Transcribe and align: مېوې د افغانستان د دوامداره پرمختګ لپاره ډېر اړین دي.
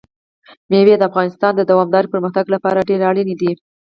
مېوې 0.69 0.95
د 0.97 1.03
افغانستان 1.09 1.51
د 1.55 1.61
دوامداره 1.71 2.11
پرمختګ 2.13 2.45
لپاره 2.55 2.87
ډېر 2.89 3.01
اړین 3.09 3.29
دي. 3.41 3.51